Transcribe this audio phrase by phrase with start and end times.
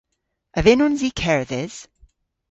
[0.57, 1.75] A vynnons i kerdhes?